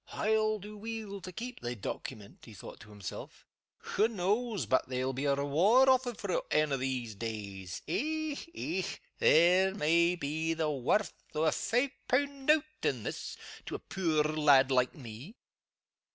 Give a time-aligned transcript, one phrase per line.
[0.13, 3.45] "I'll do weel to keep the Doecument," he thought to himself.
[3.99, 7.83] "Wha knows but there'll be a reward offered for it ane o' these days?
[7.87, 8.35] Eh!
[8.55, 8.81] eh!
[9.19, 13.37] there may be the warth o' a fi' pun' note in this,
[13.67, 15.35] to a puir lad like me!"